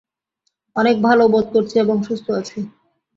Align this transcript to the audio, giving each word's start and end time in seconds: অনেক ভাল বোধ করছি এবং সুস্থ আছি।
অনেক 0.75 0.95
ভাল 1.01 1.19
বোধ 1.27 1.45
করছি 1.53 1.75
এবং 1.79 1.95
সুস্থ 2.03 2.27
আছি। 2.31 2.59